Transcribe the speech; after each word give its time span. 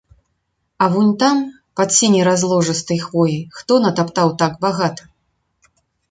А 0.83 0.85
вунь 0.93 1.11
там, 1.23 1.37
пад 1.79 1.89
сіняй 1.97 2.23
разложыстай 2.27 2.99
хвояй, 3.03 3.37
хто 3.57 3.77
натаптаў 3.83 4.33
так 4.43 4.57
багата? 4.65 5.03